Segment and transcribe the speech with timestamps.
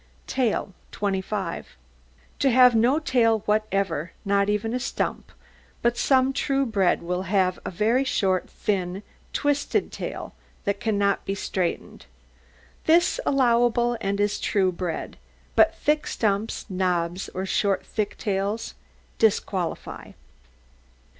[0.25, 1.77] TAIL 25
[2.39, 5.31] To have no tail whatever, not even a stump,
[5.83, 10.33] but some true bred have a very short, thin, twisted tail,
[10.63, 12.07] that cannot be straightened,
[12.85, 15.17] this allowable, and is true bred;
[15.55, 18.73] but thick stumps, knobs, or short, thick tails
[19.19, 20.13] disqualify.